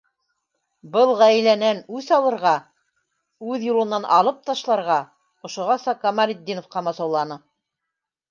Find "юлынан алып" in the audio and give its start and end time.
3.67-4.41